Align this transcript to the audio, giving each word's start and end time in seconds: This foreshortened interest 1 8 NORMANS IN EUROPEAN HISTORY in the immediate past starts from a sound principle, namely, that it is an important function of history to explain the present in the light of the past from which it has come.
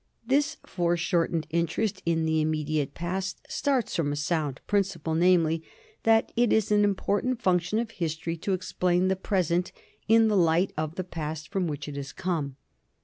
This 0.25 0.57
foreshortened 0.65 1.45
interest 1.51 2.01
1 2.07 2.13
8 2.13 2.15
NORMANS 2.15 2.27
IN 2.27 2.27
EUROPEAN 2.27 2.41
HISTORY 2.41 2.43
in 2.43 2.49
the 2.49 2.49
immediate 2.73 2.93
past 2.95 3.39
starts 3.47 3.95
from 3.95 4.11
a 4.11 4.15
sound 4.15 4.59
principle, 4.65 5.13
namely, 5.13 5.63
that 6.01 6.31
it 6.35 6.51
is 6.51 6.71
an 6.71 6.83
important 6.83 7.39
function 7.39 7.77
of 7.77 7.91
history 7.91 8.35
to 8.37 8.53
explain 8.53 9.09
the 9.09 9.15
present 9.15 9.71
in 10.07 10.27
the 10.27 10.35
light 10.35 10.73
of 10.75 10.95
the 10.95 11.03
past 11.03 11.49
from 11.49 11.67
which 11.67 11.87
it 11.87 11.97
has 11.97 12.13
come. 12.13 12.55